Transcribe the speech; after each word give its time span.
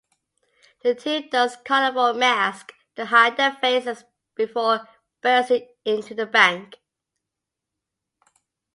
The 0.81 0.95
team 0.95 1.29
dons 1.29 1.57
carnival 1.63 2.15
masks 2.15 2.73
to 2.95 3.05
hide 3.05 3.37
their 3.37 3.53
faces 3.61 4.03
before 4.33 4.89
bursting 5.21 5.67
into 5.85 6.15
the 6.15 6.25
bank. 6.25 6.79